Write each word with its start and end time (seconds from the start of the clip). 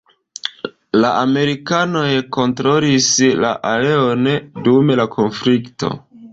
La 1.03 1.11
amerikanoj 1.25 2.07
kontrolis 2.39 3.11
la 3.45 3.53
areon 3.75 4.27
dum 4.69 4.93
la 5.03 5.09
konflikto. 5.21 5.97